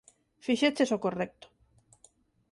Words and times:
Fixeches 0.45 0.89
o 0.95 1.01
correcto. 1.05 1.47